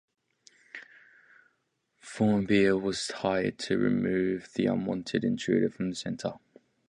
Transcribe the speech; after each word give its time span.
Faunabeheer 2.01 2.81
was 2.81 3.11
hired 3.11 3.59
to 3.59 3.77
remove 3.77 4.49
the 4.55 4.65
unwanted 4.65 5.23
intruder 5.23 5.69
from 5.69 5.91
the 5.91 5.95
centre. 5.95 6.39